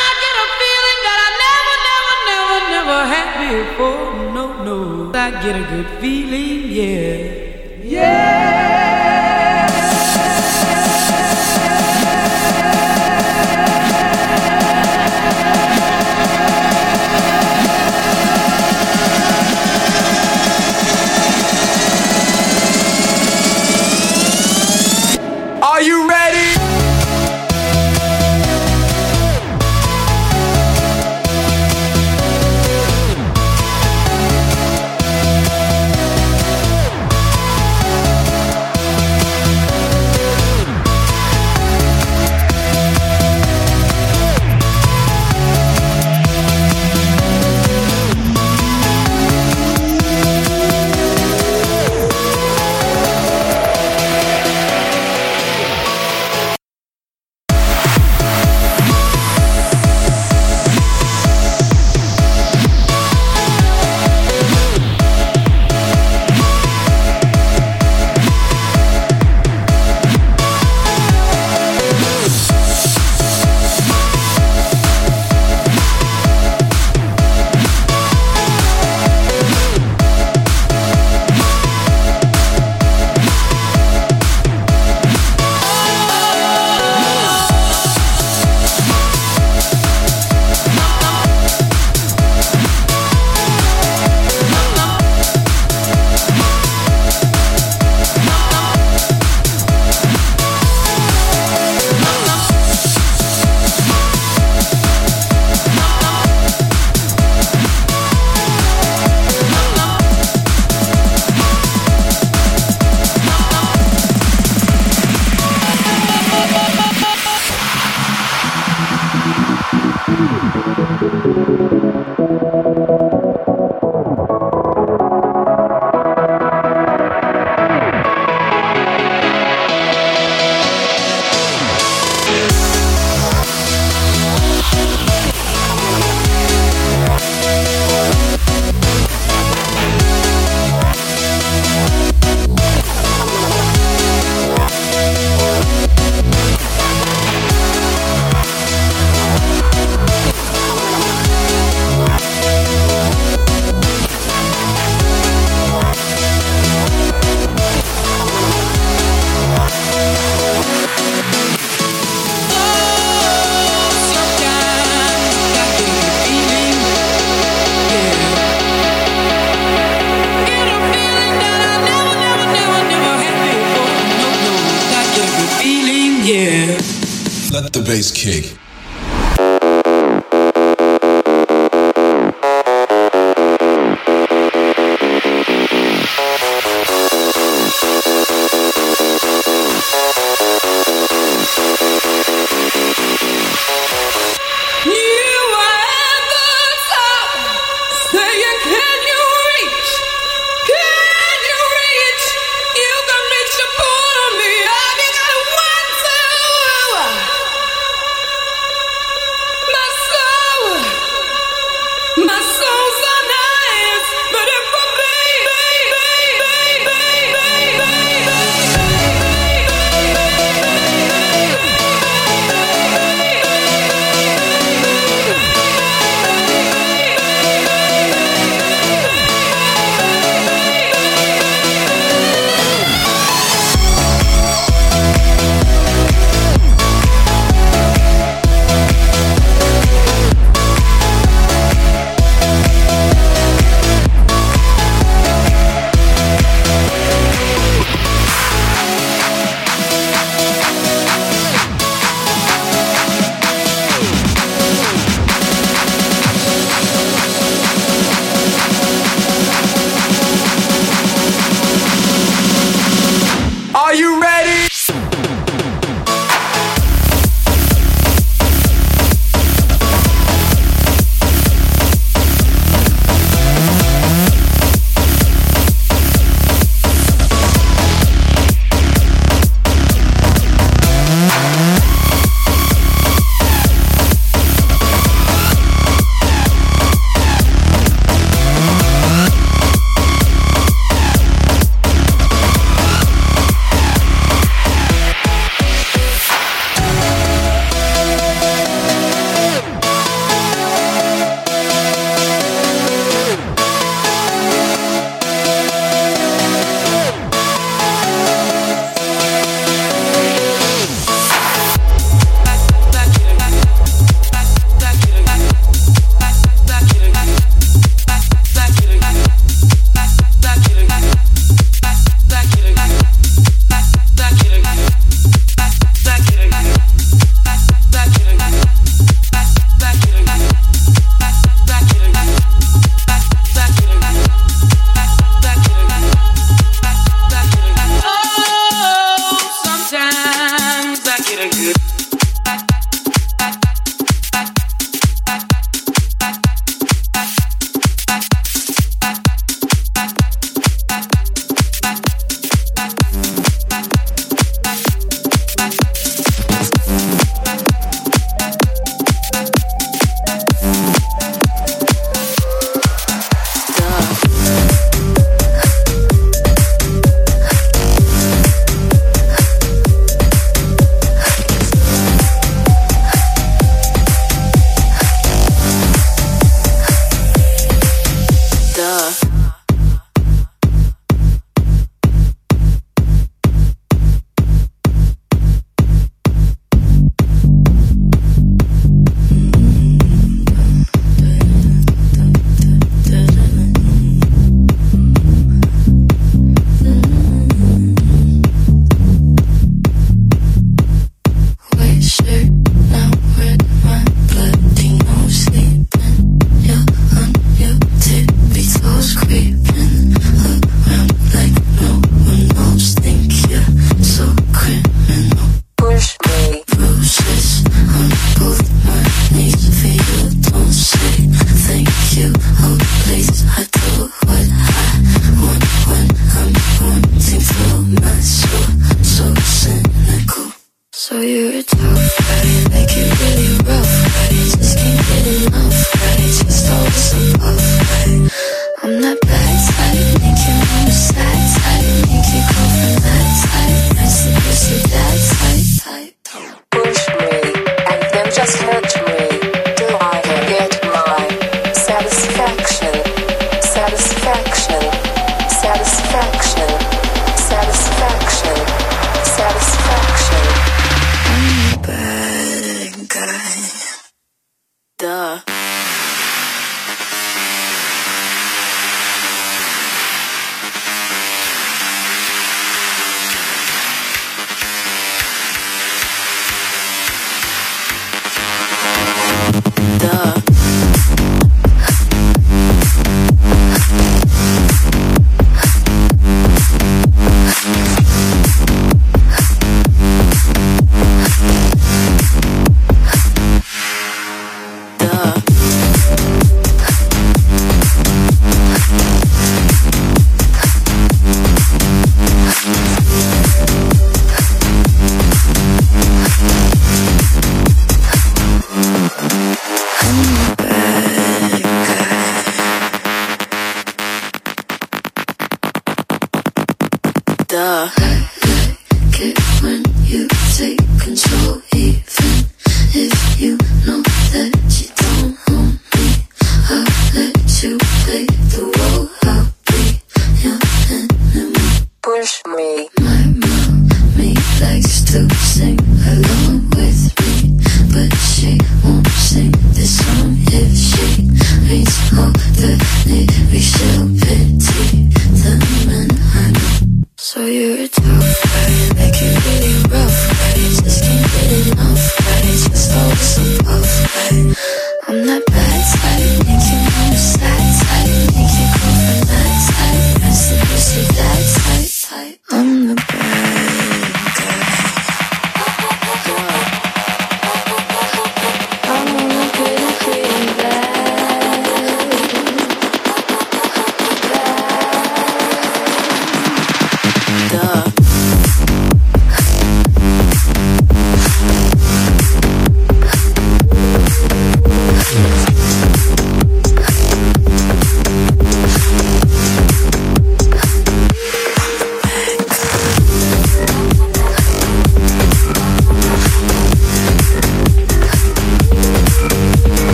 [0.00, 4.08] I get a feeling that I never, never, never, never had before.
[4.32, 4.78] No, no.
[5.12, 7.39] I get a good feeling, yeah.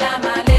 [0.00, 0.49] la mala.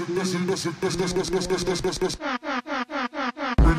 [0.00, 2.20] listen, listen, listen, listen, listen, listen.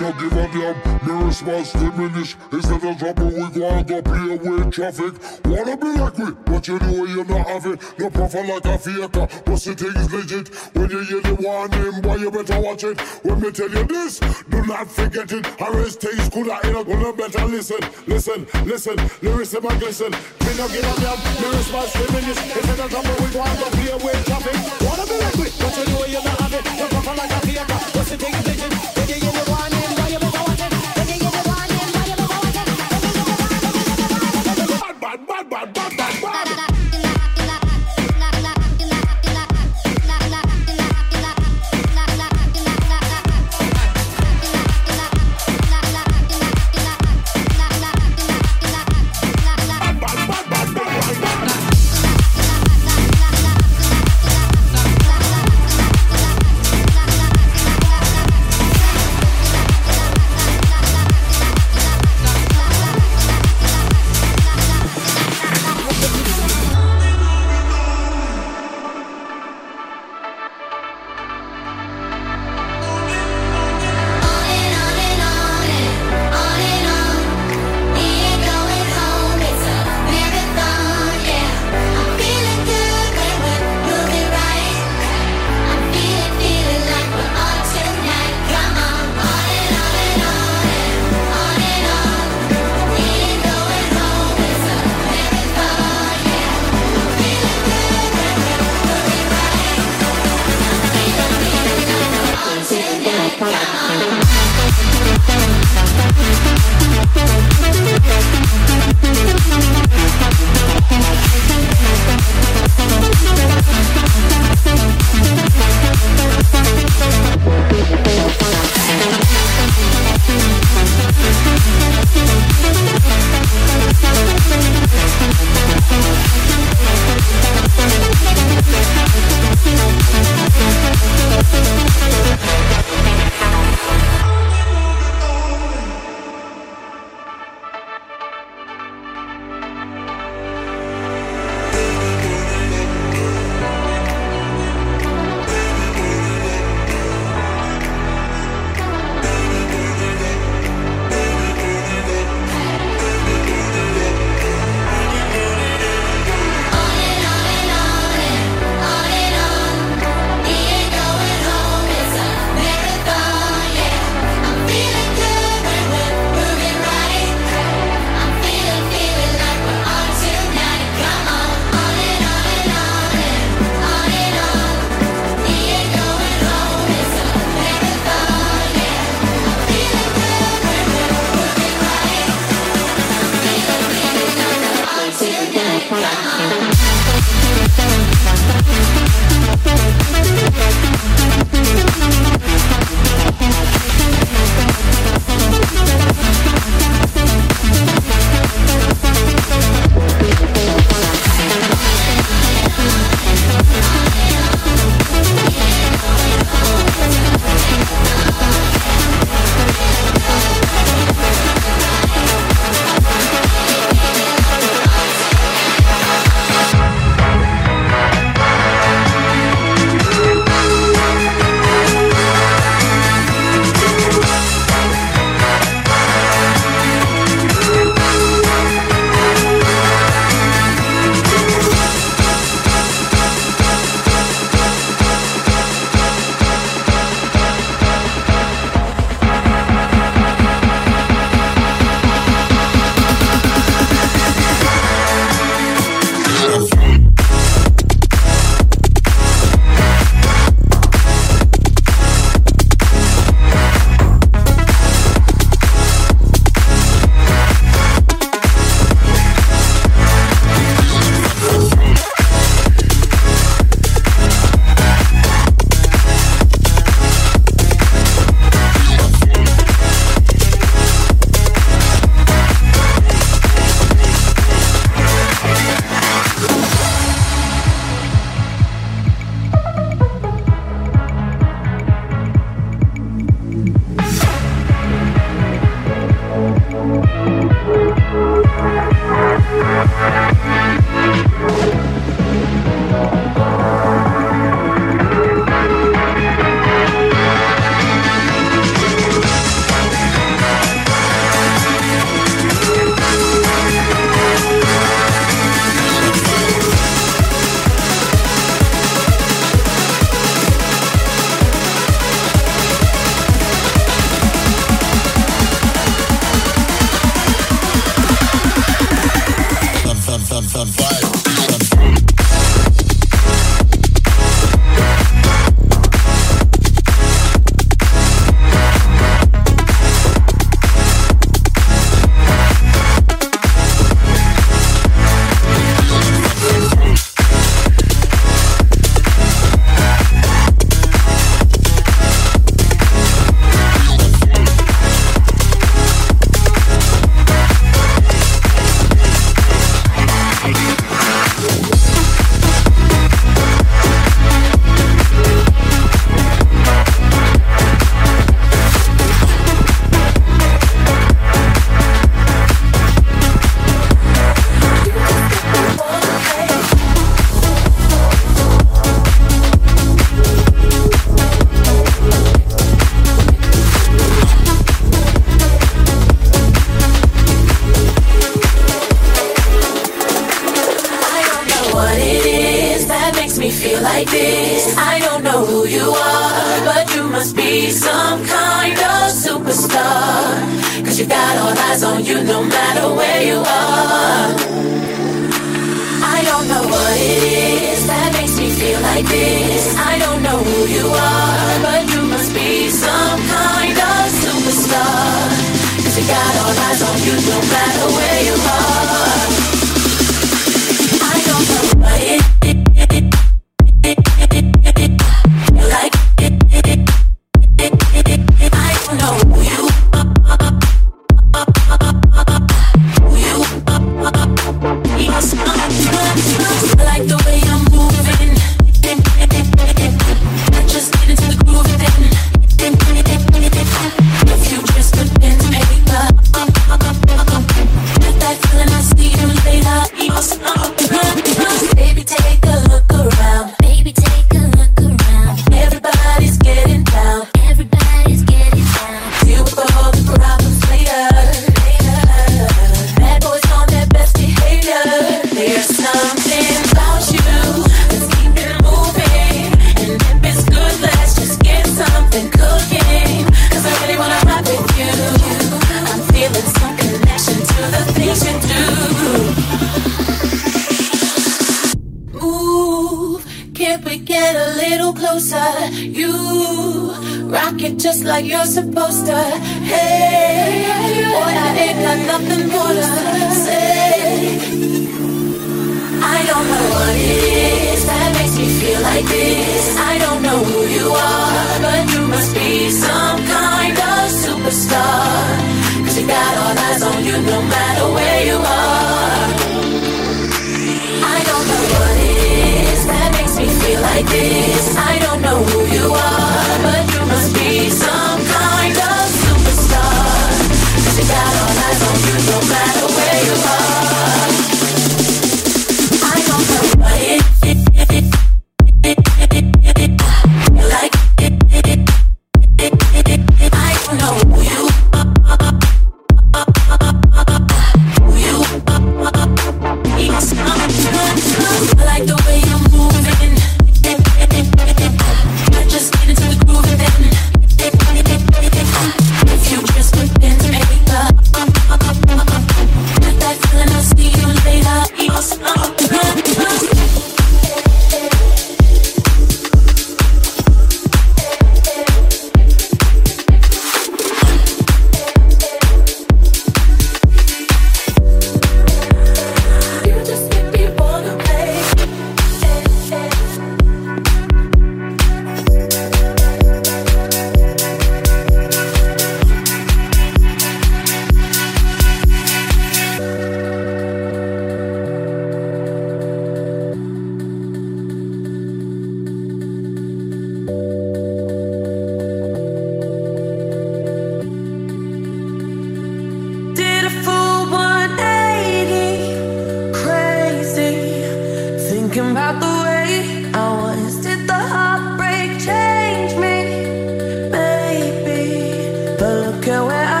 [0.00, 2.36] No give up yam, mirror smiles diminish.
[2.52, 5.14] Instead of dropping, we grind up here with traffic.
[5.46, 9.08] Wanna be like me, but you know you're not having No profile like a theater,
[9.08, 10.48] but the thing is legit.
[10.74, 12.98] When you hear warning, boy, you better watch it.
[13.22, 15.46] When me tell you this, do not forget it.
[15.60, 18.96] Harris things could I ain't gonna better listen, listen, listen.
[19.20, 20.10] Lyrics in my glisten.
[20.10, 21.20] Me no give a damn.
[21.44, 22.40] Lyrics my diminish.
[22.40, 24.56] If you don't come with one, don't play away traffic.
[24.80, 26.78] Wanna be like me, but you know you're not having.
[26.78, 27.78] You're proper like a theater.
[27.92, 28.70] What's the big vision?
[28.96, 29.43] Nigga, you know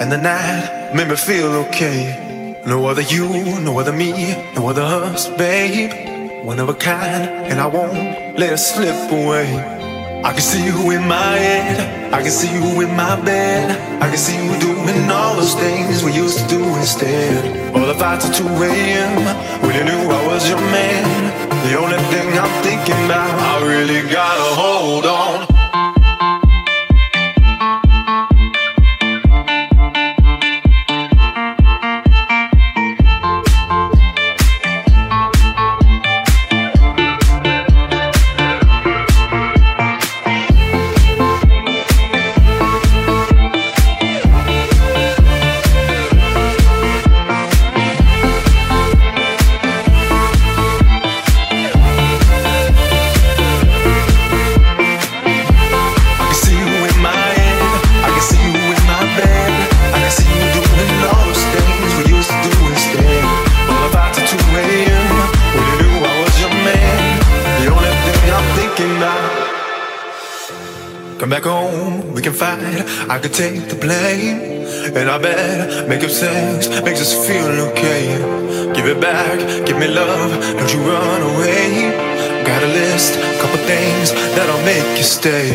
[0.00, 2.56] and the night made me feel okay.
[2.66, 3.28] No other you,
[3.60, 4.12] no other me,
[4.54, 6.44] no other us, babe.
[6.44, 9.48] One of a kind, and I won't let it slip away.
[10.24, 13.70] I can see you in my head, I can see you in my bed.
[14.02, 17.76] I can see you doing all those things we used to do instead.
[17.76, 19.62] All the fights at 2 a.m.
[19.62, 21.04] when you knew I was your man.
[21.68, 25.39] The only thing I'm thinking about, I really gotta hold on.
[73.20, 74.64] Could take the blame.
[74.96, 78.16] And I bet making sex makes us feel okay.
[78.72, 81.92] Give it back, give me love, don't you run away.
[82.48, 85.52] Got a list, couple things that'll make you stay.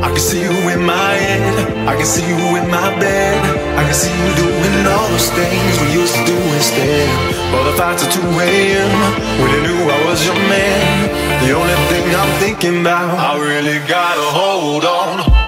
[0.00, 3.36] I can see you in my head, I can see you in my bed.
[3.76, 7.08] I can see you doing all those things we used to do instead.
[7.52, 8.92] All the fights at 2 a.m.
[9.40, 11.44] when you knew I was your man.
[11.44, 15.43] The only thing I'm thinking about, I really gotta hold on.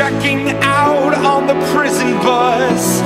[0.00, 2.99] checking out on the prison bus.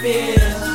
[0.00, 0.71] Feel,